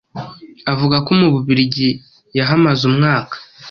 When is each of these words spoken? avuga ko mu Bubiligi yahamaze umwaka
avuga 0.71 0.95
ko 1.05 1.11
mu 1.19 1.27
Bubiligi 1.33 1.89
yahamaze 2.37 2.81
umwaka 2.91 3.35